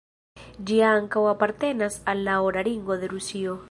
Ĝia 0.71 0.87
ankaŭ 1.01 1.25
apartenas 1.33 2.01
al 2.15 2.27
la 2.31 2.41
Ora 2.49 2.69
Ringo 2.71 3.03
de 3.05 3.17
Rusio. 3.17 3.59